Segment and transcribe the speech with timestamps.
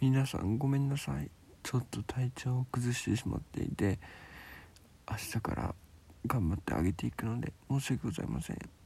[0.00, 1.30] 皆さんごめんなさい。
[1.62, 3.98] ちょっと体調を崩してしまっていて
[5.10, 5.74] 明日から
[6.26, 8.79] 頑張ってあげていくので申し訳ございません。